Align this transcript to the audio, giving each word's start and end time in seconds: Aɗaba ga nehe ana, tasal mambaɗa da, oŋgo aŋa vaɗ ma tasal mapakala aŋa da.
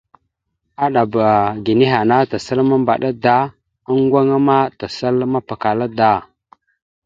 Aɗaba 0.83 1.25
ga 1.63 1.71
nehe 1.79 1.95
ana, 2.03 2.17
tasal 2.31 2.59
mambaɗa 2.69 3.09
da, 3.23 3.35
oŋgo 3.89 4.15
aŋa 4.21 4.37
vaɗ 4.39 4.45
ma 4.47 4.57
tasal 4.79 5.15
mapakala 5.33 5.83
aŋa 5.87 5.95
da. 5.97 6.11